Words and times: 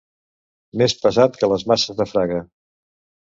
Més 0.81 0.95
pesat 1.03 1.37
que 1.41 1.49
les 1.51 1.67
maces 1.73 2.01
de 2.01 2.09
Fraga. 2.13 2.41